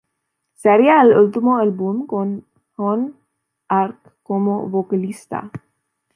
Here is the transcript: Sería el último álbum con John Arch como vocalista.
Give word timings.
Sería 0.55 0.99
el 1.03 1.15
último 1.15 1.57
álbum 1.59 2.07
con 2.07 2.43
John 2.75 3.15
Arch 3.67 3.99
como 4.23 4.67
vocalista. 4.67 5.51